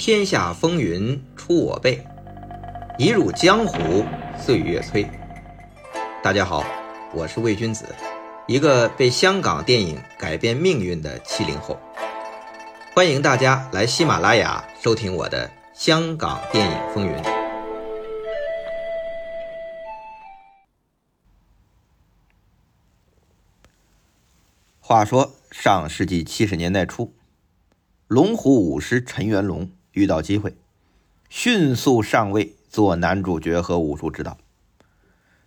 [0.00, 2.02] 天下风云出我辈，
[2.96, 4.02] 一入江湖
[4.34, 5.06] 岁月催。
[6.22, 6.64] 大家好，
[7.12, 7.84] 我是魏君子，
[8.46, 11.78] 一个被香港电影改变命运的七零后。
[12.94, 17.12] 欢迎大家来喜马拉雅收听我的《香港电影风云》。
[24.80, 27.12] 话说上世纪七十年代初，
[28.08, 30.54] 龙虎武师陈元龙遇到机会，
[31.28, 34.38] 迅速上位做男主角和武术指导。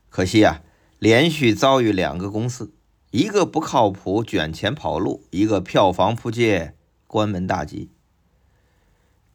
[0.09, 0.61] 可惜啊，
[0.99, 2.73] 连续遭遇两个公司，
[3.11, 6.75] 一个不靠谱卷钱跑路，一个票房扑街
[7.07, 7.89] 关门大吉。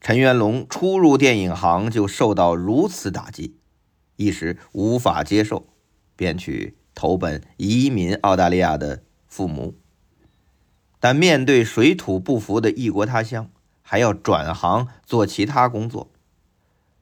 [0.00, 3.56] 陈元龙初入电影行就受到如此打击，
[4.16, 5.66] 一时无法接受，
[6.14, 9.74] 便去投奔移民澳大利亚的父母。
[11.00, 13.50] 但面对水土不服的异国他乡，
[13.90, 16.10] 还要转行做其他工作，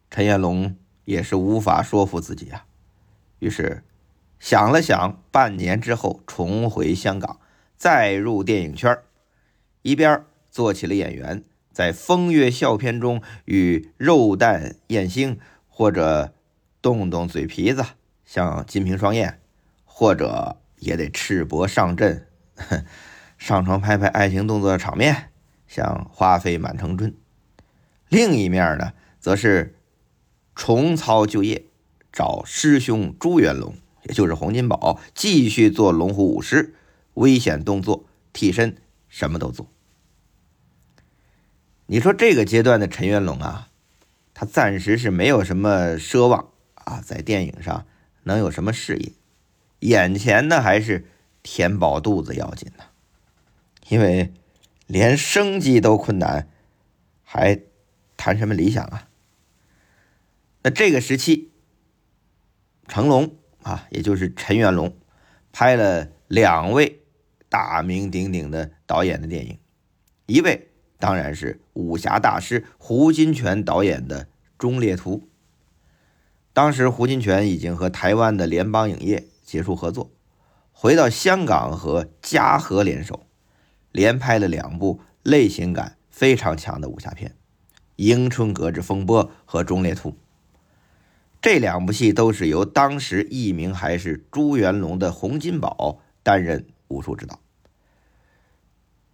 [0.09, 2.65] 陈彦龙也是无法说服自己啊。
[3.41, 3.83] 于是
[4.39, 7.41] 想了想，半年之后重回香港，
[7.77, 8.97] 再入电影圈
[9.83, 16.33] 一边做起了演员，在风月笑片中与肉蛋艳星，或者
[16.81, 17.85] 动动嘴皮子
[18.25, 19.41] 像金瓶双燕，
[19.85, 22.29] 或者也得赤膊上阵。
[23.37, 25.33] 上床拍拍爱情动作的场面，
[25.77, 27.11] 像花飞满城春；
[28.09, 29.77] 另一面呢，则是
[30.55, 31.67] 重操旧业，
[32.11, 36.75] 找师兄朱元龙，也就是洪金宝，继续做龙虎武师，
[37.13, 38.79] 危险动作、替身
[39.11, 39.69] 什么都做。
[41.85, 43.69] 你说这个阶段的陈元龙啊，
[44.33, 47.85] 他暂时是没有什么奢望啊，在电影上
[48.23, 49.13] 能有什么事业，
[49.81, 51.07] 眼前呢还是
[51.43, 52.85] 填饱肚子要紧呢。
[53.91, 54.33] 因为
[54.87, 56.49] 连生计都困难，
[57.23, 57.61] 还
[58.17, 59.09] 谈什么理想啊？
[60.63, 61.53] 那这个时期，
[62.89, 64.97] 成龙啊，也就是陈元龙，
[65.53, 67.03] 拍了两位
[67.49, 69.59] 大名鼎鼎的导演的电影，
[70.27, 70.69] 一位
[70.99, 74.25] 当然是武侠大师胡金铨导演的
[74.59, 75.19] 《忠烈图》。
[76.53, 80.11] 当时胡金铨已经和台湾的联邦影业结束合作，
[80.73, 83.27] 回到香港和嘉禾联手。
[83.97, 87.31] 连拍了两部类型感非常强的武侠片，
[87.97, 90.11] 《迎春阁之风波》和《忠烈图》。
[91.41, 97.41] 这两部戏都是由当时艺名还是朱元龙的洪金宝担任武术指导。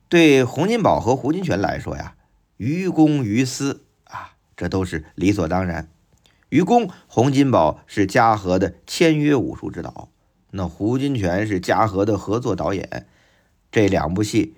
[0.09, 2.16] 对洪金宝和胡金铨来说呀，
[2.56, 5.88] 于公于私啊，这都是理所当然。
[6.49, 10.09] 于公，洪金宝是嘉禾的签约武术指导，
[10.50, 13.06] 那胡金铨是嘉禾的合作导演，
[13.70, 14.56] 这两部戏。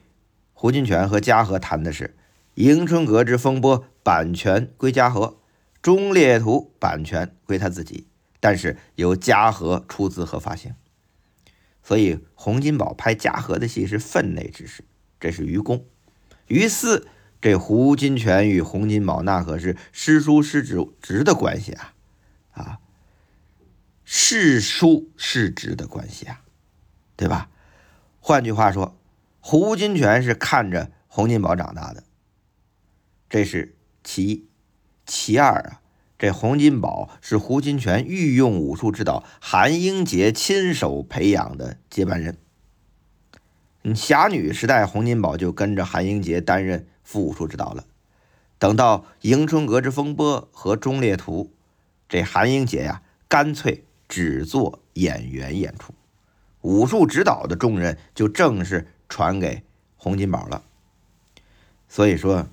[0.65, 2.05] 胡金铨和嘉禾谈的是
[2.55, 5.27] 《迎春阁之风波》，版权归嘉禾，
[5.83, 8.07] 《忠烈图》版权归他自己，
[8.41, 10.75] 但是由嘉禾出资和发行。
[11.83, 14.85] 所以洪金宝拍嘉禾的戏是分内之事，
[15.21, 15.85] 这是于公。
[16.47, 17.09] 于私，
[17.43, 21.93] 这胡金铨与洪金宝那可是师叔师侄的关系啊！
[22.53, 22.79] 啊，
[24.03, 26.41] 师叔师侄的关系啊，
[27.17, 27.51] 对吧？
[28.19, 28.99] 换句话说。
[29.47, 32.03] 胡金铨是看着洪金宝长大的，
[33.29, 34.49] 这是其一。
[35.05, 35.83] 其二啊，
[36.19, 42.39] 这洪金宝是胡金铨御用武术指导韩英杰亲手培养的接班人。
[43.95, 47.85] 侠女时代，洪金宝就跟着韩英杰担任副武术指导了。
[48.59, 51.53] 等到《迎春阁之风波》和《忠烈图》，
[52.09, 55.93] 这韩英杰呀，干脆只做演员演出，
[56.63, 58.89] 武术指导的重任就正是。
[59.15, 59.63] 传给
[59.97, 60.65] 洪金宝了，
[61.89, 62.49] 所以说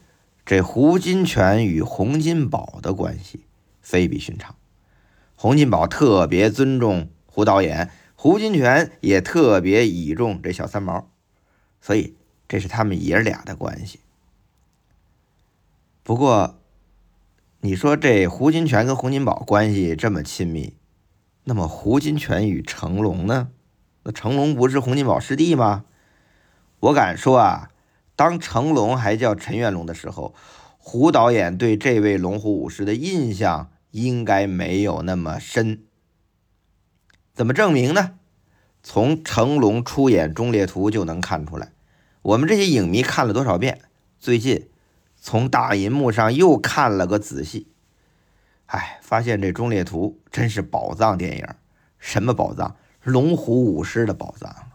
[0.46, 3.46] 这胡金铨与洪金宝的关系
[3.82, 4.54] 非比寻常。
[5.36, 11.10] 洪金宝特别尊重胡导演，胡金铨也特别倚重这小三毛，
[11.82, 12.14] 所以
[12.48, 14.00] 这是他们爷俩的关系。
[16.04, 16.60] 不过，
[17.62, 20.76] 你说这胡金铨跟洪金宝关系这么亲密，
[21.46, 23.50] 那么胡金铨与成龙呢？
[24.04, 25.86] 那成龙不是洪金宝师弟吗？
[26.82, 27.70] 我敢说啊，
[28.16, 30.34] 当成龙还叫陈元龙的时候，
[30.80, 35.84] 胡导演对这位龙虎武师的印象应该没有那么深。
[37.34, 38.16] 怎么证明呢？
[38.82, 41.72] 从成龙出演《忠烈图》就能看出来。
[42.24, 43.82] 我们这些影迷看了多少遍？
[44.20, 44.70] 最近
[45.16, 47.68] 从大银幕上又看了个仔细，
[48.66, 51.48] 哎，发现这《忠烈图》真是宝藏电影。
[52.00, 52.76] 什么宝藏？
[53.04, 54.71] 龙虎武师的宝藏。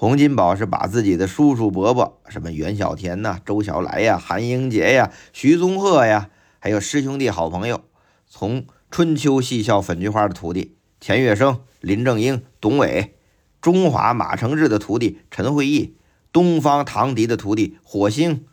[0.00, 6.30] 洪金宝是把自己的叔叔伯伯，什么袁小田呐、周小来呀、韩英杰呀、徐宗鹤呀，
[6.60, 7.82] 还有师兄弟好朋友，
[8.24, 13.16] 从春秋戏校粉菊花的徒弟钱月生、林正英、董伟，
[13.60, 15.96] 中华马承志的徒弟陈会义，
[16.30, 18.46] 东方唐迪的徒弟火星，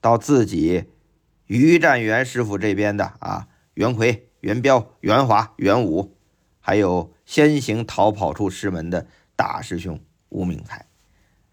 [0.00, 0.84] 到自己
[1.48, 6.16] 于占元师傅这边的啊，袁奎、袁彪、袁华、袁武，
[6.60, 10.86] 还有先行逃跑出师门的大师兄吴明才。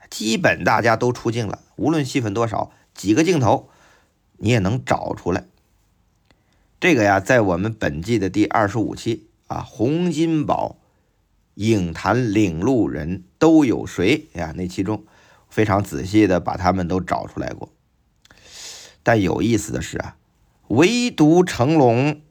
[0.09, 3.69] 基本大家都出镜了，无论戏份多少，几个镜头
[4.37, 5.45] 你也能找出来。
[6.79, 10.77] 这个呀，在我们本季的第二十五期啊，洪金宝
[11.55, 14.53] 影坛领路人都有谁呀？
[14.55, 15.03] 那其中
[15.49, 17.69] 非常仔细的把他们都找出来过。
[19.03, 20.15] 但有意思的是啊，
[20.69, 22.21] 唯独成龙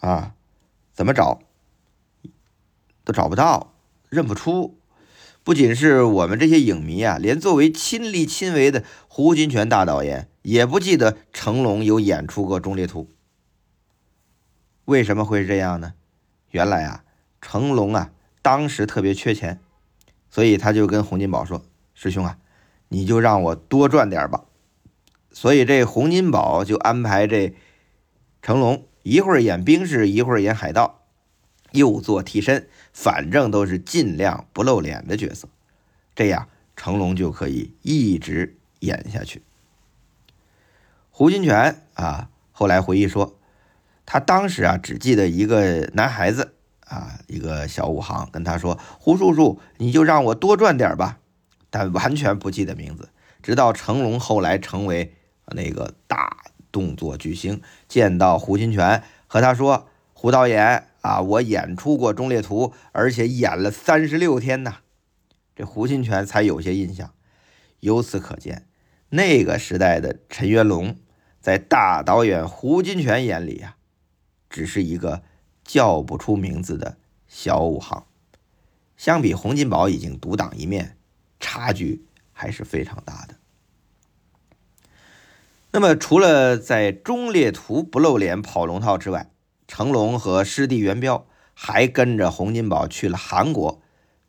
[0.00, 0.34] 啊，
[0.92, 1.40] 怎么找
[3.04, 3.72] 都找不到，
[4.08, 4.76] 认不出。
[5.44, 13.02] 不仅是我们这些影迷啊，连作为亲力亲为的胡金铨大导演也不记得成龙有演出过《忠烈图》。
[14.86, 15.92] 为什么会是这样呢？
[16.50, 17.04] 原来啊，
[17.42, 18.10] 成龙啊
[18.40, 19.60] 当时特别缺钱，
[20.30, 21.62] 所以他就跟洪金宝说
[21.92, 22.38] ：“师兄啊，
[22.88, 24.44] 你就让我多赚点吧。”
[25.30, 27.54] 所以这洪金宝就安排这
[28.40, 31.03] 成龙一会儿演兵士，一会儿演海盗。
[31.74, 35.48] 又做替身，反正都是尽量不露脸的角色，
[36.14, 39.42] 这样成龙就可以一直演下去。
[41.10, 43.36] 胡金铨啊，后来回忆说，
[44.06, 46.54] 他当时啊只记得一个男孩子
[46.86, 51.18] 啊，一个小武行跟他说：“胡叔叔，你就让我多赚点吧。”
[51.70, 53.08] 但完全不记得名字。
[53.42, 55.14] 直到成龙后来成为
[55.48, 64.76] 那个大动作巨星，见到胡金铨和他说：“胡导演。”啊，我演出过《忠烈图》，而且演了三十六天呢，
[65.54, 67.12] 这胡金铨才有些印象。
[67.80, 68.66] 由此可见，
[69.10, 70.96] 那个时代的陈元龙，
[71.42, 73.76] 在大导演胡金铨眼里啊，
[74.48, 75.22] 只是一个
[75.62, 76.96] 叫不出名字的
[77.28, 78.06] 小武行。
[78.96, 80.96] 相比洪金宝已经独当一面，
[81.38, 83.34] 差距还是非常大的。
[85.72, 89.33] 那么，除了在《忠烈图》不露脸跑龙套之外，
[89.66, 93.80] 成龙和师弟元彪还跟着洪金宝去了韩国，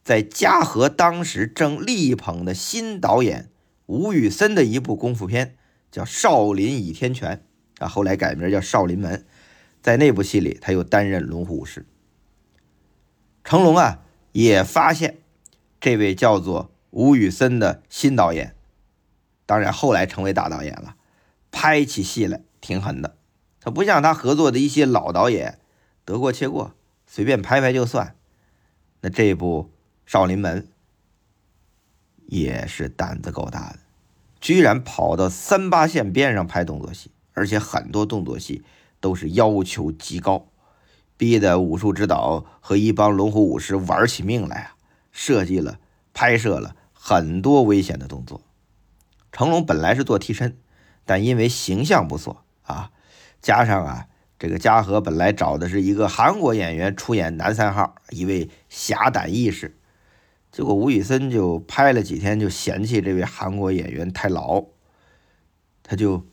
[0.03, 3.49] 在嘉禾当时正力捧的新导演
[3.85, 5.57] 吴宇森的一部功夫片，
[5.91, 7.43] 叫《少林倚天拳》
[7.83, 9.19] 啊，后来改名叫《少林门》。
[9.81, 11.85] 在那部戏里，他又担任龙虎武师。
[13.43, 13.99] 成龙啊，
[14.31, 15.19] 也发现
[15.79, 18.55] 这位叫做吴宇森的新导演，
[19.45, 20.95] 当然后来成为大导演了，
[21.51, 23.15] 拍起戏来挺狠的。
[23.65, 25.57] 他不像他合作的一些老导演，
[26.05, 26.75] 得过且过，
[27.07, 28.15] 随便拍拍就算。
[29.01, 29.71] 那这部
[30.11, 30.61] 《少林门》
[32.27, 33.79] 也是胆子够大的，
[34.39, 38.63] 居然跑到三八线边上拍动作戏，而且很多动作戏
[38.99, 40.45] 都是要求极高，
[41.17, 44.75] 逼得武术指导和一帮龙虎武师玩起命来啊！
[45.11, 45.79] 设计了、
[46.13, 48.41] 拍摄了很多危险的动作。
[49.31, 50.55] 成龙本来是做替身，
[51.03, 52.91] 但因为形象不错啊。
[53.45, 54.07] 加上啊，
[54.39, 59.77] 这个嘉禾本来找的是一个韩国演员出演男三号，一位侠胆义士，
[60.51, 64.65] 结果吴宇森就拍了几天就嫌弃这位韩国演员太老，
[65.83, 66.25] 他就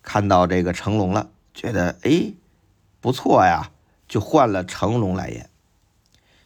[0.00, 2.32] 看到这个成龙了，觉得哎
[2.98, 3.70] 不错呀，
[4.08, 5.50] 就换了成龙来演。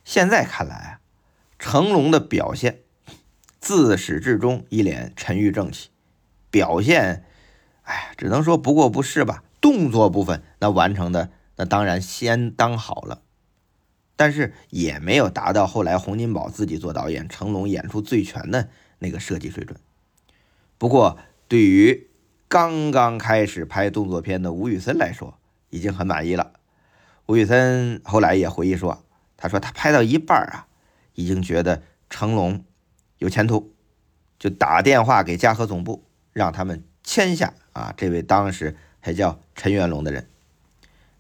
[0.05, 1.01] 现在看来啊，
[1.61, 2.81] 成龙的表现
[3.61, 5.91] 自始至终一脸沉郁正气，
[6.51, 7.25] 表现
[7.85, 9.45] 哎呀，只能说不过不是吧。
[9.61, 13.23] 动作部分那完成的那当然相当好了，
[14.15, 18.69] 但是也没有达到后来洪金宝自己做导演，成龙演出最全的
[19.01, 19.77] 那个设计水准。
[20.79, 22.09] 不过对于
[22.47, 25.39] 刚刚开始拍动作片的吴宇森来说，
[25.71, 26.53] 已经很满意了。
[27.27, 29.05] 吴宇森后来也回忆说
[29.37, 30.69] ：“他说他拍到一半啊，
[31.15, 32.65] 已经觉得成龙
[33.19, 33.75] 有前途，
[34.39, 40.29] 就打电话给嘉禾总部，让他们签下啊这位当时。”还叫陈元龙的人，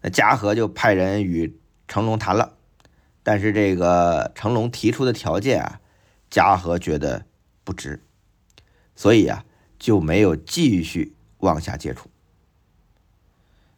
[0.01, 2.57] 那嘉禾就派人与成龙谈了，
[3.23, 5.81] 但是这个成龙提出的条件啊，
[6.31, 7.25] 嘉禾觉得
[7.65, 8.05] 不值，
[8.95, 9.45] 所以啊
[9.79, 12.11] 就没有继续往下接触。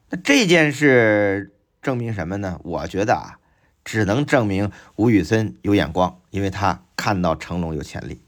[0.09, 2.61] 那这件事证明什么呢？
[2.65, 3.39] 我觉得啊，
[3.85, 8.23] 只能证明吴宇森有眼光，因为他看到成龙有潜力。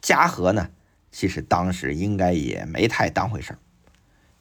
[0.00, 0.70] 嘉禾呢，
[1.12, 3.58] 其实当时应该也没太当回事儿。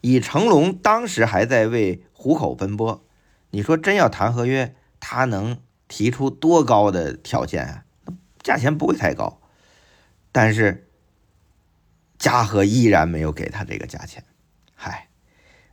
[0.07, 3.03] 以成龙当时还在为糊口奔波，
[3.49, 5.57] 你说真要谈合约，他能
[5.87, 7.85] 提出多高的条件啊？
[8.43, 9.41] 价钱不会太高。
[10.31, 10.87] 但是
[12.19, 14.23] 嘉禾依然没有给他这个价钱。
[14.75, 15.07] 嗨，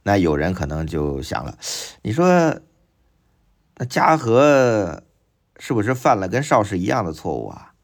[0.03, 1.59] 那有人可能就想了，
[2.01, 2.59] 你说
[3.77, 5.03] 那嘉禾
[5.59, 7.75] 是不是犯了跟邵氏一样的错误啊？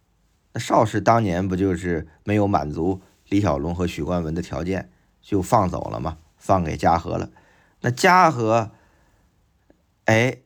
[0.55, 4.91] 那邵氏当年不就是没有满足李小龙和许冠文的条件，
[5.21, 6.17] 就放走了吗？
[6.39, 7.31] 放给嘉禾了。
[7.81, 8.71] 那嘉禾，
[10.07, 10.39] 哎，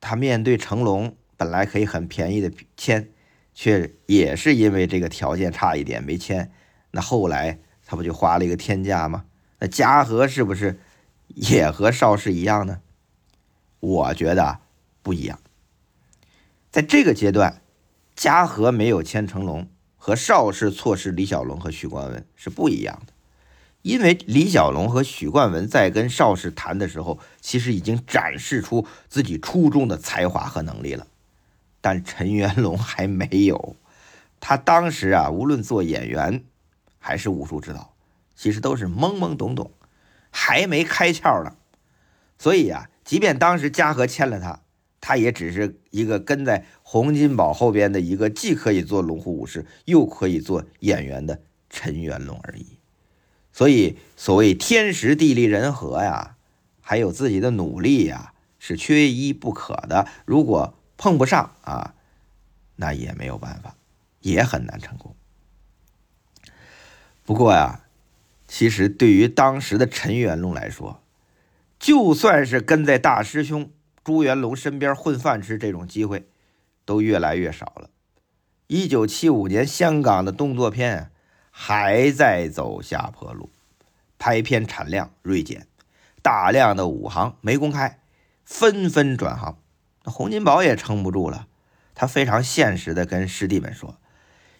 [0.00, 3.10] 他面对成龙，本来可以很便宜的签，
[3.52, 6.52] 却也是因为这个条件差一点没签。
[6.92, 9.24] 那后来他不就花了一个天价吗？
[9.58, 10.80] 那嘉禾是不是
[11.28, 12.80] 也和邵氏一样呢？
[13.80, 14.60] 我觉得
[15.02, 15.38] 不一样。
[16.70, 17.62] 在这个阶段，
[18.14, 23.12] 嘉禾没有签成龙，和邵氏错失李小龙和许冠文是不一样的。
[23.86, 31.06] 因为李小龙和许冠文在跟邵氏谈的时候，其实已经展示出自己出众的才华和能力了，
[31.80, 33.76] 但陈元龙还没有。
[34.40, 36.42] 他当时啊，无论做演员
[36.98, 37.94] 还是武术指导。
[38.34, 39.70] 其实都是懵懵懂懂，
[40.32, 41.54] 还没开窍呢。
[42.38, 44.62] 所以啊，即便当时嘉禾签了他，
[45.00, 51.40] 他也只是一个跟在洪金宝后边的一个既可以做龙虎武师，又可以做演员的
[51.70, 52.75] 陈元龙而已。
[53.56, 56.36] 所以，所谓天时地利人和呀，
[56.82, 60.06] 还有自己的努力呀，是缺一不可的。
[60.26, 61.94] 如果碰不上啊，
[62.76, 63.74] 那也没有办法，
[64.20, 65.16] 也很难成功。
[67.24, 67.80] 不过呀。
[68.48, 71.02] 其实，对于当时的陈元龙来说，
[71.80, 73.72] 就算是跟在大师兄
[74.04, 76.28] 朱元龙身边混饭吃，这种机会
[76.84, 77.90] 都越来越少了。
[78.68, 81.10] 一九七五年，香港的动作片
[81.58, 83.48] 还在走下坡路，
[84.18, 85.66] 拍片产量锐减，
[86.20, 87.98] 大量的武行没公开，
[88.44, 89.56] 纷纷转行。
[90.04, 91.46] 那洪金宝也撑不住了，
[91.94, 93.96] 他非常现实的跟师弟们说：“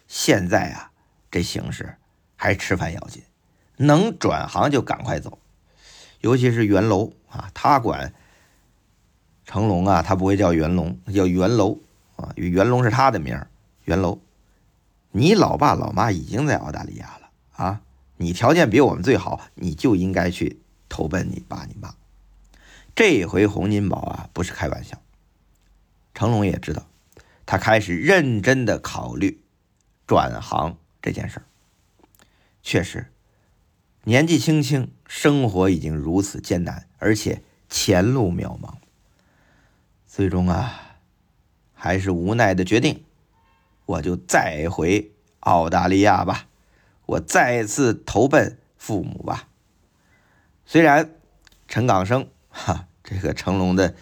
[0.08, 0.90] 现在啊，
[1.30, 1.96] 这形势
[2.34, 3.22] 还吃饭要紧。”
[3.76, 5.38] 能转行就赶快走，
[6.22, 8.14] 尤其是袁楼啊，他管
[9.44, 11.78] 成龙啊，他不会叫袁龙，叫袁楼
[12.16, 13.48] 啊，袁龙是他的名儿。
[13.84, 14.18] 袁楼，
[15.16, 17.80] 你老爸老妈已经在澳大利亚了啊，
[18.18, 21.94] 你条件比我们最好，你就应该去投奔你爸你妈。
[22.94, 25.00] 这回洪金宝啊，不是开玩笑，
[26.12, 26.87] 成龙也知道，
[27.46, 29.40] 他开始认真的考虑
[30.06, 31.44] 转行这件事儿，
[32.62, 33.11] 确实。
[34.04, 38.75] 年纪轻轻，生活已经如此艰难，而且前路渺茫。
[40.06, 40.99] 最终啊，
[41.73, 43.02] 还是无奈的决定，
[43.87, 46.47] 我就再回澳大利亚吧，
[47.07, 49.49] 我再次投奔父母吧。
[50.66, 51.14] 虽然
[51.66, 53.95] 陈港生哈，这个成龙的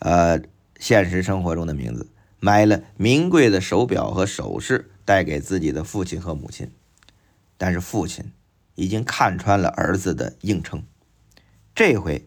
[0.00, 0.40] 呃
[0.78, 6.70] 现实生活中的名字，买了名贵的手表和首饰带给自己的父亲和母亲，
[7.56, 8.30] 但是父亲。
[8.74, 10.82] 已经看穿了儿子的硬撑，
[11.74, 12.26] 这回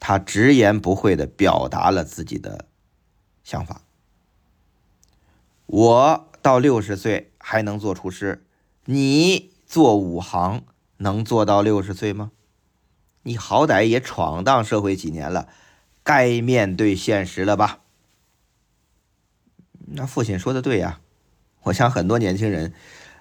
[0.00, 2.66] 他直言不讳的表达了自己的
[3.44, 3.82] 想法：
[5.66, 8.46] 我到六十岁还能做厨师，
[8.84, 10.64] 你做武行
[10.96, 12.32] 能做到六十岁吗？
[13.22, 15.48] 你好歹也闯荡社会几年了，
[16.02, 17.80] 该面对现实了吧？
[19.88, 21.00] 那父亲说的对呀，
[21.62, 22.72] 我想很多年轻人，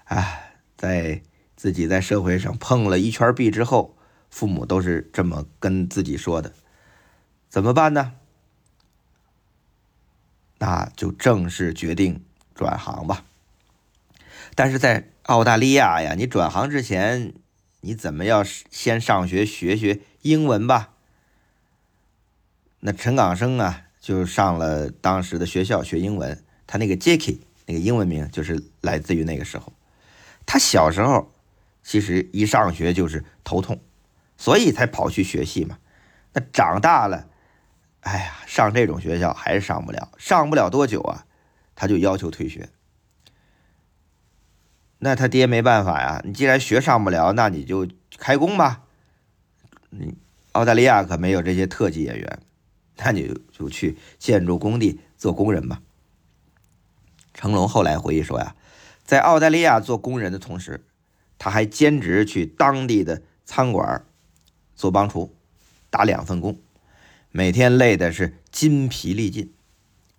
[0.06, 0.40] 啊，
[0.76, 1.22] 在。
[1.58, 3.98] 自己在社会上碰了一圈壁之后，
[4.30, 6.54] 父母都是这么跟自己说的
[7.48, 8.16] ：“怎么办呢？
[10.58, 12.25] 那就正式决定
[12.56, 13.24] 转行吧。”
[14.56, 17.34] 但是在澳大利亚呀，你转行之前，
[17.82, 20.94] 你怎么要先上学学学英文吧？
[22.80, 26.44] 那陈港生啊，就上了当时的学校学英文。
[26.66, 29.72] 他那个 Jacky 那个英文名就是来自于那个时候。
[30.46, 31.32] 他小时候。
[31.88, 33.80] 其实一上学就是头痛，
[34.40, 35.78] 所以才跑去学戏嘛。
[36.34, 37.28] 那长大了，
[38.00, 41.25] 哎呀，上这种学校还是上不了，上不了多久啊，
[41.76, 42.70] 他就要求退学。
[45.00, 48.84] 那他爹没办法呀，你既然学上不了，那你就开工吧。
[49.90, 50.16] 你
[50.54, 52.40] 澳大利亚可没有这些特技演员，
[52.98, 55.82] 那你就去建筑工地做工人吧。
[57.34, 58.56] 成龙后来回忆说呀，
[59.04, 60.86] 在澳大利亚做工人的同时。
[61.38, 64.06] 他还兼职去当地的餐馆
[64.74, 65.36] 做帮厨，
[65.90, 66.58] 打两份工，
[67.30, 69.54] 每天累的是筋疲力尽，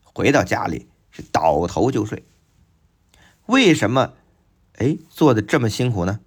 [0.05, 0.87] 回到家里
[1.17, 2.23] 是倒头就睡。
[3.47, 4.13] 为什么？
[4.75, 6.21] 哎，做的这么辛苦呢？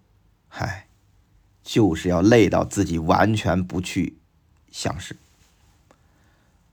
[0.47, 0.87] 嗨，
[1.61, 4.17] 就是要累到自己完全不去
[4.71, 5.15] 想事，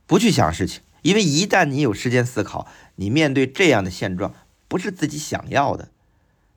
[0.06, 4.32] 不去想事情，因为一旦你有时间思考，你面对这样的现状，
[4.68, 5.90] 不是自己想要的。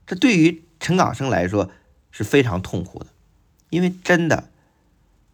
[0.08, 1.70] 这对于陈港生来说
[2.10, 3.08] 是非常痛苦的，
[3.70, 4.50] 因为真的，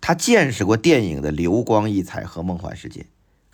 [0.01, 3.05] 他见识过电影的流光溢彩和梦幻世界，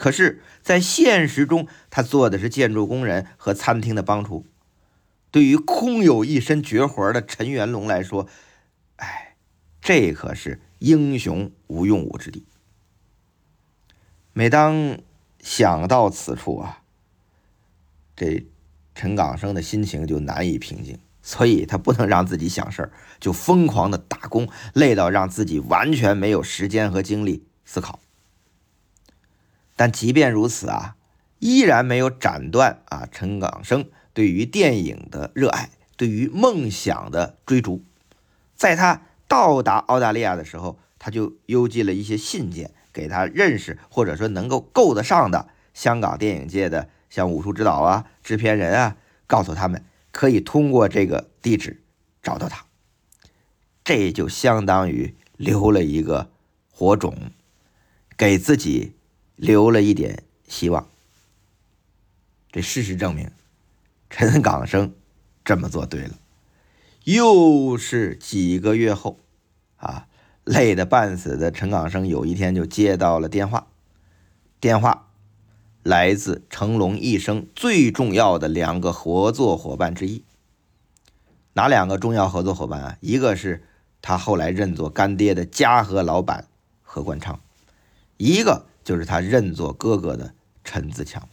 [0.01, 4.47] 可是，在现实中，他做的是建筑工人和餐厅的帮厨。
[5.29, 8.27] 对于空有一身绝活的陈元龙来说，
[8.95, 9.35] 哎，
[9.79, 12.43] 这可是英雄无用武之地。
[14.33, 14.97] 每当
[15.39, 16.81] 想到此处啊，
[18.15, 18.43] 这
[18.95, 20.97] 陈港生的心情就难以平静。
[21.21, 27.99] 所以他不能让自己想事儿，就疯狂的打工，累到让自己完全没有时间和精力思考。
[29.75, 30.95] 但即便如此啊，
[31.39, 37.83] 依然没有斩断啊陈港生对于电影的热爱，对于梦想的追逐。
[38.55, 48.97] 在他到达澳大利亚的时候，他就邮寄了一些信件给他认识或者说能够够得上的香港电影界的像武术指导啊、制片人啊，
[49.27, 49.85] 告诉他们。
[50.13, 51.81] 可以通过这个地址
[52.21, 52.65] 找到他，
[53.81, 56.29] 这就相当于留了一个
[56.69, 57.31] 火种，
[58.17, 58.91] 给自己
[59.35, 60.87] 留了一点希望。
[62.51, 63.31] 这事实证明，
[64.09, 64.93] 陈港生
[65.43, 66.11] 这么做对了。
[67.03, 69.17] 又是几个月后，
[69.77, 70.07] 啊，
[70.43, 73.67] 累得半死的陈港生有一天就接到了电话，
[74.59, 75.07] 电话。
[75.83, 80.23] 来自成龙一生最重要的两个合作伙伴之一，
[81.53, 82.97] 哪两个重要合作伙伴啊？
[83.01, 83.65] 一个是
[83.99, 86.47] 他后来认作干爹的嘉禾老板
[86.83, 87.39] 何冠昌，
[88.17, 90.33] 一个就是他认作哥哥的
[90.65, 91.29] 陈自强。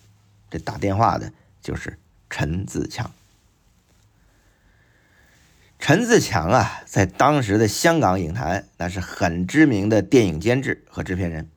[0.48, 1.98] 这打电话的就是
[2.30, 3.10] 陈自强。
[5.80, 11.48] 陈自强啊，在当时的香港影坛那是很知名的电影监制和制片人。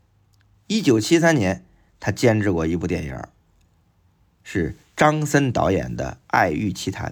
[0.65, 1.63] 一九七三年。
[2.03, 3.15] 他监制过一部电影，
[4.43, 7.11] 是张森导演的《爱欲奇谭》。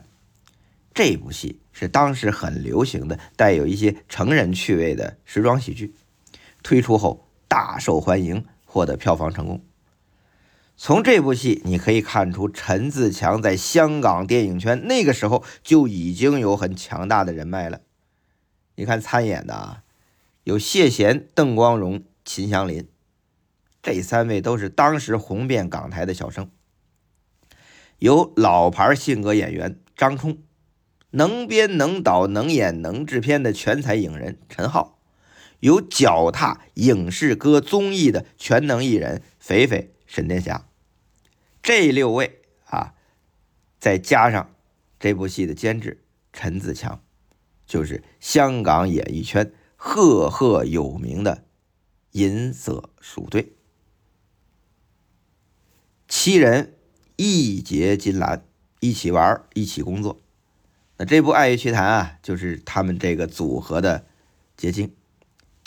[0.96, 5.94] 这部戏是当时很流行的、带有一些成人趣味的时装喜剧，
[6.64, 9.66] 推出后大受欢迎，获得票房成功。
[10.78, 17.82] 从这部戏你可以看出，陈自强在香港电影圈那个时候就已经有很强大的人脉了。
[18.76, 19.84] 你看参演的啊，
[20.44, 22.88] 有谢贤、邓光荣、秦祥林。
[23.82, 26.50] 这三位都是当时红遍港台的小生，
[27.98, 30.38] 有老牌性格演员张冲，
[31.12, 34.99] 能编能导能演能制片的全才影人陈浩，
[35.60, 40.68] 有脚踏影视歌综艺的全能艺人肥肥沈殿霞。
[41.62, 42.94] 这六位啊，
[43.80, 44.56] 再加上
[45.00, 47.02] 这部戏的监制陈自强，
[47.66, 51.44] 就是香港演艺圈赫赫有名的
[52.12, 53.54] 银色鼠队。
[56.08, 56.76] 七人
[57.18, 58.44] 义结金兰，
[58.80, 60.22] 一起玩，一起工作。
[60.98, 64.08] 那这部《爱乐奇谈》啊，就是他们这个组合的
[64.58, 64.96] 结晶，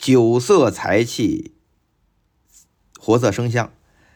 [0.03, 1.53] 酒色财气，
[2.99, 3.71] 活色生香，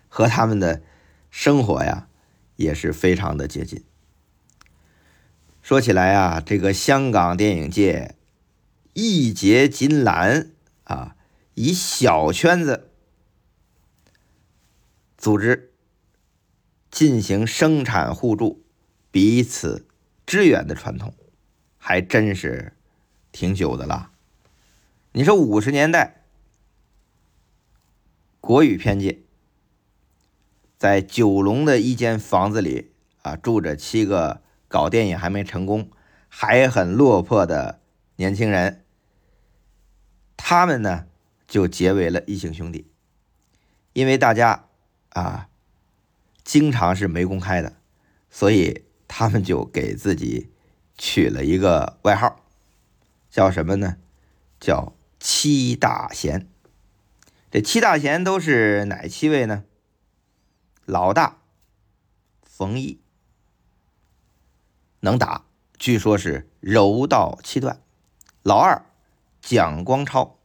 [0.09, 0.83] 和他们的
[1.31, 2.09] 生活呀
[2.57, 3.85] 也是非常的接近。
[5.61, 8.15] 说起来啊，这个香港电影界
[8.91, 10.51] 义结金兰
[10.83, 11.15] 啊，
[11.53, 12.91] 以小圈子
[15.17, 15.71] 组织。
[16.91, 18.65] 进行生产互助、
[19.09, 19.87] 彼此
[20.25, 21.13] 支援的传统，
[21.77, 22.73] 还真是
[23.31, 24.11] 挺久的了。
[25.11, 26.23] 你说五十年代，
[28.39, 29.23] 国语片界
[30.77, 32.91] 在九龙的一间房子里
[33.21, 35.89] 啊，住着七个搞电影还没成功、
[36.27, 37.81] 还很落魄的
[38.17, 38.85] 年轻人，
[40.35, 41.07] 他们呢
[41.47, 42.89] 就结为了异姓兄弟，
[43.93, 44.65] 因为大家
[45.09, 45.49] 啊。
[46.43, 47.75] 经常是没公开的，
[48.29, 50.49] 所以他们就给自己
[50.97, 52.39] 取了一个外号，
[53.29, 53.97] 叫什么呢？
[54.57, 54.93] 叫
[55.29, 56.47] 七大贤。
[57.51, 59.65] 这七大贤都是哪七位呢？
[60.85, 61.39] 老大
[62.43, 63.01] 冯毅
[65.01, 65.43] 能打，
[65.77, 67.81] 据说是柔道七段；
[68.41, 68.85] 老二
[69.41, 70.39] 蒋光超，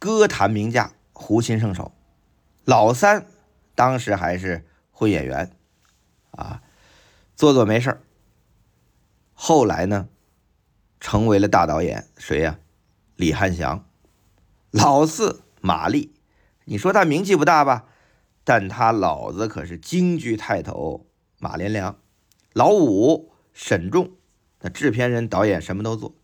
[0.00, 1.92] 歌坛名家，胡琴圣手；
[2.64, 3.26] 老三
[3.76, 4.66] 当时还是。
[4.96, 5.50] 混演员，
[6.30, 6.62] 啊，
[7.34, 8.00] 做做没事
[9.32, 10.08] 后来呢，
[11.00, 12.60] 成为了大导演，谁呀？
[13.16, 13.86] 李汉祥。
[14.70, 16.14] 老四马丽，
[16.64, 17.86] 你说他名气不大吧？
[18.42, 21.06] 但他老子可是京剧泰斗
[21.38, 21.98] 马连良。
[22.52, 24.12] 老五沈仲，
[24.60, 26.14] 那制片人、导演什么都做。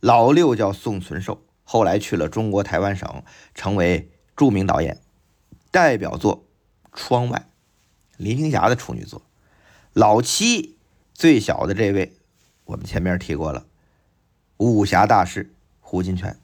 [0.00, 5.00] 老六叫宋存寿，后来去了中国台湾省，成为著名导演，
[5.70, 6.46] 代表作
[6.92, 7.46] 《窗外》。
[8.16, 9.22] 林青霞的处女作，
[9.92, 10.78] 老七
[11.12, 12.16] 最小的这位，
[12.64, 13.66] 我们前面提过了，
[14.56, 15.54] 武侠大师
[15.96, 16.34] 胡金铨，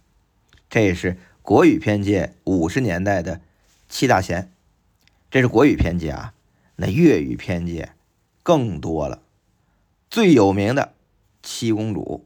[0.70, 3.42] 这是国语片界五十年代的
[3.86, 4.50] 七大贤。
[5.30, 6.32] 这是国语片界啊，
[6.76, 7.92] 那粤语片界
[8.42, 9.20] 更多了。
[10.08, 10.94] 最有名的
[11.42, 12.24] 七公主，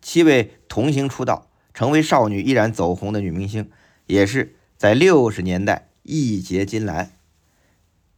[0.00, 3.70] 七位童星出道，成为少女依然走红的女明星，
[4.06, 7.12] 也是在六十年代义结金兰。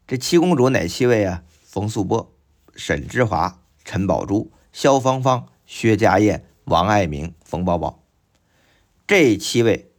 [0.07, 1.43] 这七公主哪七位啊？
[1.63, 2.33] 冯素波。
[2.75, 8.04] 沈芝华、陈宝珠、萧芳芳、薛家燕、王爱明、冯宝宝，
[9.07, 9.91] 这七位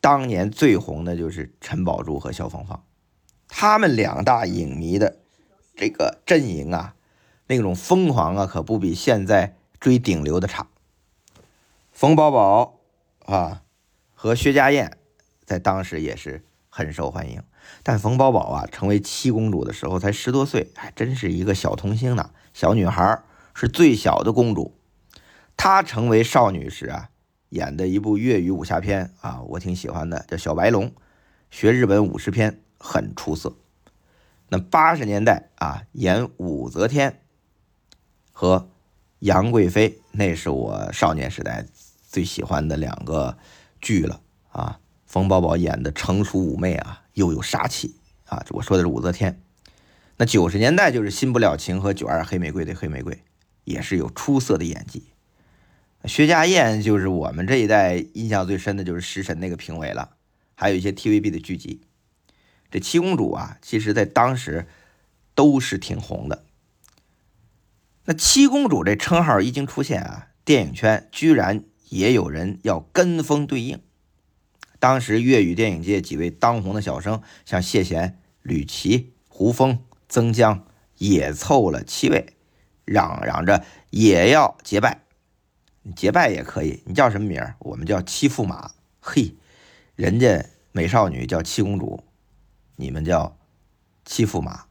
[0.00, 2.84] 当年最红的就是陈宝珠和萧芳芳，
[3.48, 5.18] 他们两大影迷的
[5.76, 6.94] 这个阵营啊，
[7.46, 10.68] 那种疯狂啊，可不比现在追顶流的差。
[11.92, 12.80] 冯宝宝
[13.26, 13.62] 啊
[14.14, 14.98] 和薛家燕
[15.44, 17.42] 在当时也是很受欢迎。
[17.82, 23.22] 但冯宝宝啊，成为七公主的时候才十多岁，还真是一个小童星呢，小女孩
[23.54, 24.76] 是最小的公主。
[25.56, 27.08] 她成为少女时啊，
[27.54, 30.86] 演的一部粤语武侠片啊，我挺喜欢的，叫《小白龙》，
[31.50, 33.56] 学日本武士片很出色。
[34.48, 37.20] 那八十年代啊，演武则天
[38.32, 38.68] 和
[39.20, 41.64] 杨贵妃，那是我少年时代
[42.08, 43.38] 最喜欢的两个
[43.80, 44.80] 剧了啊。
[45.06, 47.02] 冯宝宝演的成熟妩媚啊。
[47.14, 47.94] 又有杀气
[48.26, 48.44] 啊！
[48.50, 49.40] 我说的是武则天。
[50.16, 53.22] 那九十年代就是《新不了情》和《九二黑玫瑰》的黑玫瑰，
[53.62, 55.04] 也是有出色的演技。
[56.06, 60.16] 薛家燕就是我们这一代印象最深的就是《食神》那个评委了，
[60.54, 61.80] 还有一些 TVB 的剧集。
[62.70, 64.66] 这七公主啊，其实在当时
[65.34, 66.44] 都是挺红的。
[68.04, 73.80] 那七公主这称号一经出现啊，电影圈居然也有人要跟风对应。
[74.78, 79.78] 当时粤语电影界几位当红的小生，像谢贤、吕奇、胡枫、
[80.10, 80.66] 曾江，
[80.98, 82.34] 也凑了七位，
[82.84, 85.03] 嚷嚷着也要结拜。
[85.92, 87.54] 结拜也可以，你叫什么名儿？
[87.58, 88.70] 我们叫七驸马。
[89.00, 89.34] 嘿，
[89.96, 92.02] 人家美少女叫七公主，
[92.76, 93.36] 你们叫
[94.04, 94.64] 七驸马，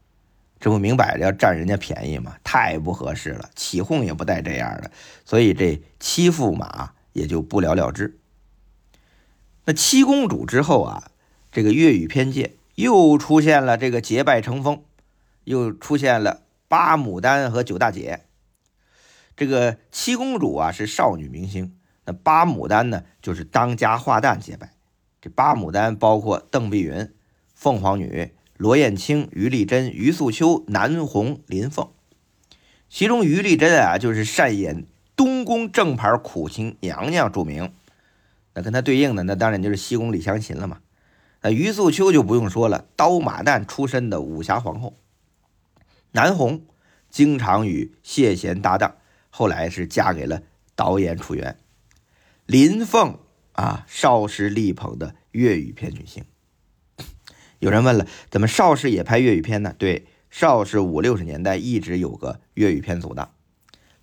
[0.60, 2.36] 这不明摆着要占人家便宜吗？
[2.44, 4.92] 太不合适了，起哄也不带这样的，
[5.24, 8.20] 所以这七驸马也就不了了之。
[9.66, 11.12] 那七公主之后啊，
[11.52, 14.84] 这个粤语片界又出现了这个结拜成风，
[15.44, 18.26] 又出现了八牡丹和九大姐。
[19.44, 21.76] 这个七公主啊是少女明星，
[22.06, 24.72] 那八牡丹呢就是当家花旦结拜。
[25.20, 27.14] 这八牡丹包括邓碧云、
[27.54, 31.90] 凤凰女、罗燕青、于丽珍、于素秋、南红、林凤。
[32.88, 34.86] 其中于丽珍啊就是擅演
[35.18, 37.74] 东宫正牌苦情娘娘著名。
[38.54, 40.80] 那跟她对应的，那当然就是西宫李香琴了嘛。
[41.42, 44.98] 那于素秋就不用说了，刀马旦出身的武侠皇后。
[46.14, 46.62] 南红
[47.10, 48.96] 经常与谢贤搭档，
[49.36, 50.44] 后来是嫁给了
[50.76, 51.58] 导演楚原。
[52.46, 53.18] 林凤
[53.54, 56.24] 啊，邵氏力捧的粤语片女星。
[57.58, 59.74] 有人问了，怎么邵氏也拍粤语片呢？
[59.76, 63.32] 对，邵氏五六十年代一直有个粤语片组的。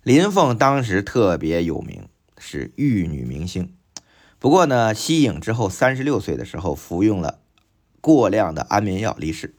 [0.03, 3.73] 林凤当时特别有名，是玉女明星。
[4.37, 7.39] 不过呢，息影之后，三十六岁的时候服用了
[8.01, 9.55] 过量的安眠药离世。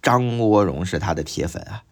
[0.00, 1.84] 张国荣是他的铁粉啊。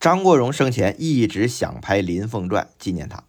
[0.00, 3.24] 张国荣生前一直想拍《林凤传》纪念他。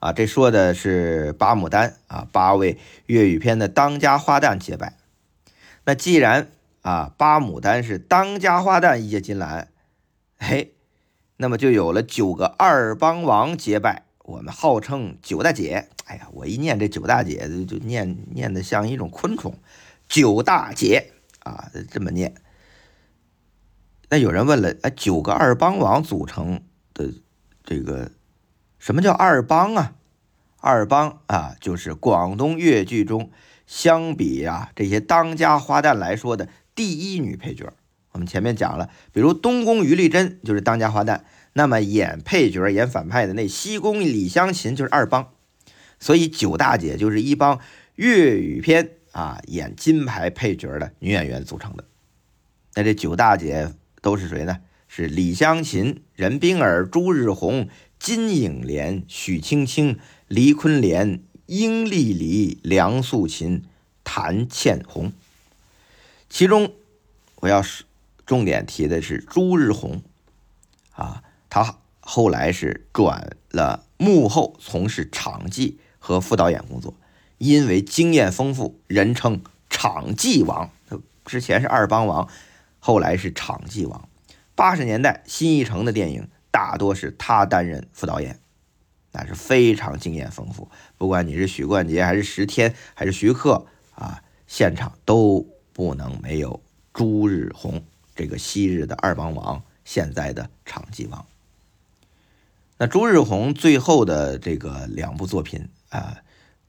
[0.00, 4.98] 啊，这说的是八牡丹啊，八位粤语片的当家花旦结拜。
[5.84, 6.50] 那既然
[6.82, 9.68] 啊，八牡丹是当家花旦一结金兰，
[10.36, 10.74] 嘿，
[11.38, 14.02] 那么就有了九个二帮王结拜。
[14.24, 15.88] 我们号称九大姐。
[16.04, 19.56] 哎呀，我一念这九大姐，就就念念的像一种昆虫，
[20.06, 22.34] 九大姐啊，这么念。
[24.12, 26.60] 那有人问了，哎，九个二帮王组成
[26.92, 27.14] 的
[27.64, 28.10] 这个
[28.78, 29.94] 什么叫二帮啊？
[30.58, 33.30] 二帮啊，就是广东粤剧中
[33.66, 37.72] 相比啊这些当家花旦来说的第一女配角。
[38.10, 41.22] 我们前面讲了，比如东宫于丽珍就是当家花旦，
[41.54, 45.30] 那么演配角、演反派的那西宫李香琴就是二帮。
[45.98, 47.58] 所以九大姐就是一帮
[47.94, 51.84] 粤语片啊演金牌配角的女演员组成的。
[52.74, 53.72] 那这九大姐
[54.02, 54.58] 都是谁呢？
[54.86, 63.64] 是李香琴、任冰儿、朱日红、金颖莲、许青青、黎坤莲、殷丽丽、梁素琴、
[64.04, 65.14] 谭倩红。
[66.28, 66.72] 其中
[67.36, 67.84] 我要是
[68.26, 70.02] 重点提的是朱日红
[70.92, 75.78] 啊，她后来是转了幕后，从事场记。
[76.04, 76.96] 和副导演工作，
[77.38, 80.68] 因为经验丰富，人称场记王。
[81.24, 82.28] 之前是二帮王，
[82.84, 84.08] 后来是场记王。
[84.56, 88.40] 八十年代新艺城的电影大多是他担任副导演，
[89.12, 90.68] 那是非常经验丰富。
[90.98, 96.60] 不管你是许冠杰还是石天还是徐克啊，现场都不能没有
[96.92, 97.84] 朱日红
[98.16, 101.24] 这个昔日的二帮王，现在的场记王。
[102.78, 106.16] 那朱日红最后的这个两部作品啊，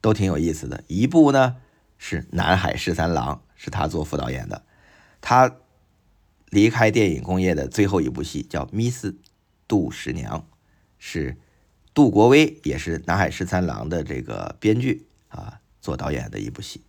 [0.00, 0.84] 都挺有意思的。
[0.86, 1.56] 一部呢
[1.98, 4.62] 是《南海十三郎》，是他做副导演的。
[5.20, 5.50] 他
[6.54, 9.12] 离开电影工业的最后一部戏叫《Miss
[9.68, 10.38] 杜十娘》，
[10.98, 11.36] 是
[11.92, 16.80] 杜国威，也是《南海十三郎》的这个编剧啊做导演的一部戏。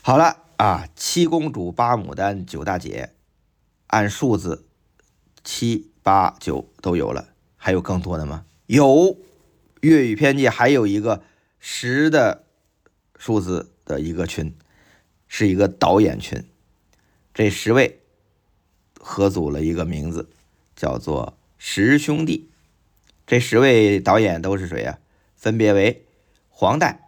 [0.00, 3.12] 好了啊，七公主、八牡丹、九大姐，
[3.86, 4.66] 按数字
[5.44, 5.92] 七。
[6.04, 8.44] 八九都有了，还有更多的吗？
[8.66, 9.16] 有，
[9.82, 11.22] 粤语片界还有一个
[11.60, 12.42] 十的
[13.16, 14.52] 数字的一个群，
[15.28, 16.44] 是一个导演群。
[17.34, 18.00] 这十位
[19.00, 20.28] 合组了一个名字，
[20.76, 22.50] 叫做十兄弟。
[23.26, 24.98] 这十位导演都是谁呀？
[25.34, 26.04] 分别为
[26.48, 26.98] 黄岱、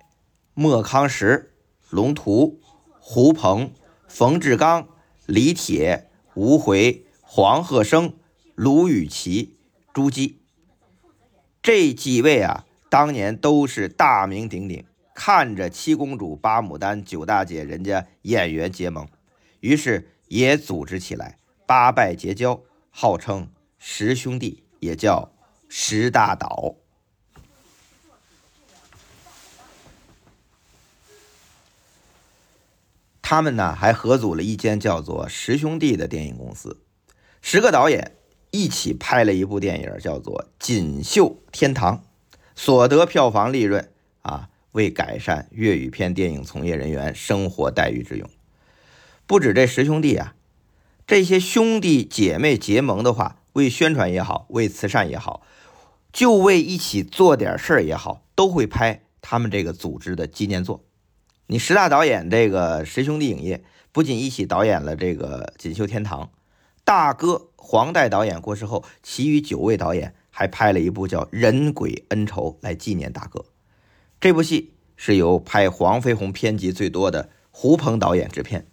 [0.54, 1.52] 莫康石、
[1.90, 2.60] 龙图、
[2.98, 3.72] 胡鹏、
[4.08, 4.88] 冯志刚、
[5.26, 8.14] 李铁、吴回、黄鹤生。
[8.54, 9.56] 卢雨琦、
[9.92, 10.38] 朱姬
[11.60, 14.84] 这几位啊，当年都是大名鼎鼎。
[15.12, 19.08] 看着七公主、八牡丹、九大姐人家演员结盟，
[19.58, 22.60] 于是也组织起来，八拜结交，
[22.90, 25.32] 号称十兄弟，也叫
[25.68, 26.76] 十大岛。
[33.20, 36.82] 他们呢，还合组了一间叫做十兄弟的电影公司，
[37.40, 38.16] 十个导演。
[38.56, 41.98] 一起拍了一部电影，叫做《锦绣天堂》，
[42.54, 43.90] 所得票房利润
[44.22, 48.30] 啊，为改善粤语片电影从业人员生活待遇之用。
[49.26, 50.34] 不止这十兄弟啊，
[51.06, 55.42] 这些兄弟姐妹结盟的话，为宣传也好，为慈善也好，
[56.12, 60.84] 就为一起做点事儿也好，都会拍他们这个组织的纪念作。
[61.46, 66.24] 你十大导演这个十兄弟影业，不仅一起导演了这个《锦绣天堂》。
[66.84, 73.46] 大哥黄岱导演过世后，其余九位导演还拍了一部叫《人鬼恩仇》来纪念大哥。
[74.20, 78.66] 这部戏是由拍黄飞鸿片集最多的胡鹏导演制片，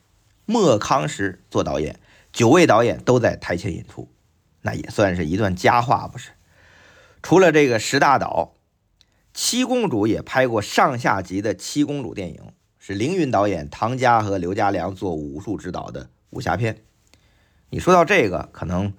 [0.51, 1.97] 莫康石做导演，
[2.33, 4.09] 九位导演都在台前演出，
[4.63, 6.31] 那也算是一段佳话，不是？
[7.23, 8.55] 除了这个十大导，
[9.33, 12.41] 七公主也拍过上下集的七公主电影，
[12.77, 16.83] 是凌云导演、唐家和刘家良做武术指导的武侠片。
[17.69, 18.91] 你说到这个，可能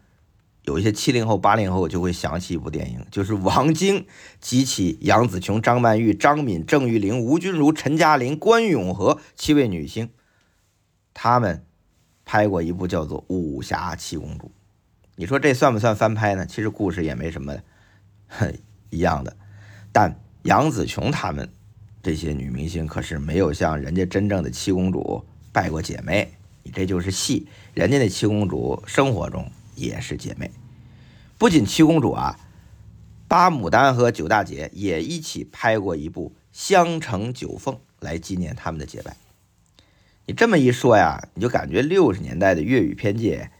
[0.62, 4.06] 有一些七零后、八零后就会想起一部电影，就是王晶
[4.40, 10.08] 及其杨紫琼、张曼玉、张敏、郑裕玲、吴君如、陈嘉玲、关咏荷七位女星，
[11.14, 11.64] 他们
[12.24, 14.46] 拍过一部叫做《武侠七公主》。
[15.16, 16.46] 你说这算不算翻拍呢？
[16.46, 17.56] 其实故事也没什么
[18.90, 19.36] 一样的，
[19.92, 21.48] 但杨紫琼他们
[22.02, 26.32] 这些女明星可是没有像人家真正的七公主拜过姐妹。
[26.64, 30.50] 你这就是戏，人家那七公主生活中也是姐妹。
[31.36, 32.38] 不仅七公主啊，
[33.26, 39.16] 八牡丹和九大姐也一起拍过一部《香城九凤》来纪念他们的结拜。
[40.26, 43.50] 你这么一说呀，你就感觉六十年代的粤语片界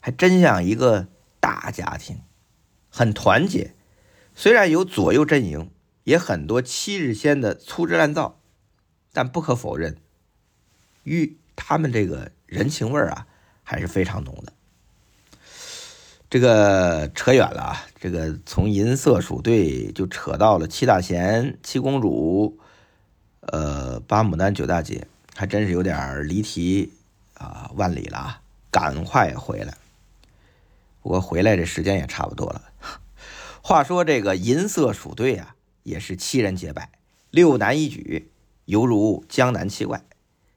[0.00, 2.20] 还真像一个大家庭，
[2.88, 3.74] 很团结。
[4.34, 5.70] 虽然有左右阵营，
[6.04, 8.40] 也很多七日仙的粗制滥造，
[9.12, 9.96] 但不可否认，
[11.04, 12.32] 与他们这个。
[12.50, 13.28] 人情味儿啊，
[13.62, 14.52] 还是非常浓的。
[16.28, 22.58] 这个扯远了啊，这个从银色鼠队就扯到了七大贤、七公主，
[23.42, 25.06] 呃，八牡丹、九大姐，
[25.40, 26.92] 还真是有点离题
[27.32, 29.72] 啊，万里了啊，赶快回来。
[31.02, 32.70] 不过回来这时间也差不多了。
[33.62, 36.90] 话说这个银色鼠队啊，也是七人结拜，
[37.30, 38.30] 六男一举，
[38.66, 40.02] 犹如江南七怪。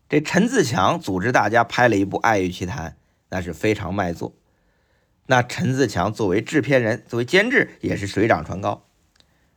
[0.10, 2.90] 这陈自强组织大家拍了一部《爱欲奇谈》，
[3.30, 4.34] 那是非常卖座。
[5.28, 8.84] 那陈自强作为制片人，作为监制，也是水涨船高。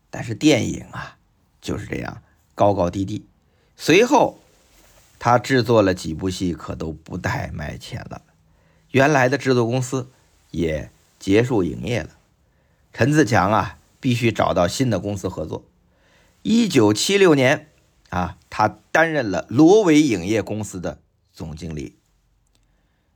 [0.08, 1.18] 但是电影啊，
[1.60, 2.22] 就是这样
[2.54, 3.26] 高高低低。
[3.74, 4.38] 随后，
[5.18, 8.22] 他制作了几部戏，可都不带卖钱了。
[8.90, 10.10] 原来的制作公司
[10.50, 12.10] 也结束营业了。
[12.92, 15.64] 陈自强啊，必须找到新的公司合作。
[16.42, 17.68] 一九七六年。
[18.10, 21.00] 啊，他担任了罗维影业公司的
[21.32, 21.96] 总经理。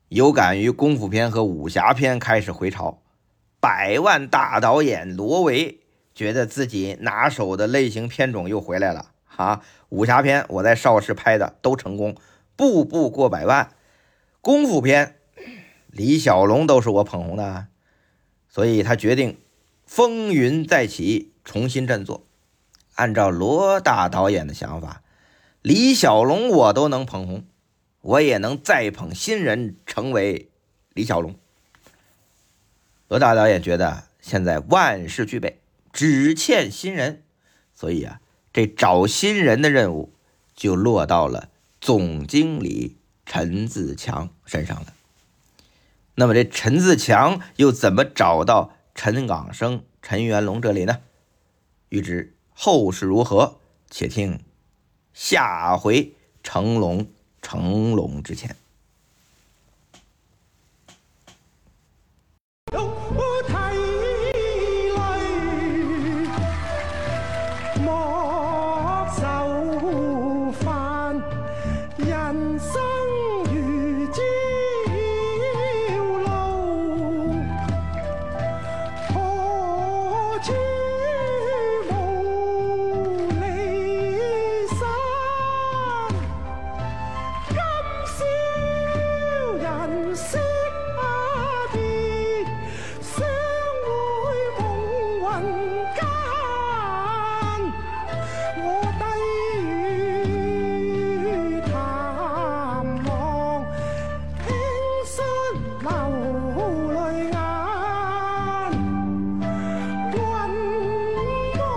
[0.08, 3.00] 有感于功夫片和武侠片开始回潮，
[3.60, 5.78] 百万大导演罗维
[6.12, 9.12] 觉得自己拿手的类型片种又回来了。
[9.37, 12.16] 啊，武侠片我在邵氏拍的都成功，
[12.57, 13.73] 步步过百万。
[14.43, 15.16] 功夫片，
[15.88, 17.69] 李小龙都是我捧红的。
[18.49, 19.38] 所以他决定
[19.87, 22.27] 风云再起，重新振作。
[22.97, 25.03] 按照罗大导演的想法，
[25.62, 27.45] 李小龙我都能捧红，
[28.03, 30.51] 我也能再捧新人，成为
[30.93, 31.35] 李小龙。
[33.09, 35.61] 罗大导演觉得现在万事俱备，
[35.93, 37.23] 只欠新人，
[37.75, 38.21] 所以啊，
[38.52, 40.12] 这找新人的任务
[40.54, 44.92] 就落到了总经理陈自强身上了。
[46.16, 51.00] 那么这陈自强又怎么找到陈港生、陈元龙这里呢？
[51.88, 53.58] 欲知后事如何，
[53.88, 54.40] 且听
[55.14, 57.06] 下回成龙
[57.40, 58.56] 成龙之前。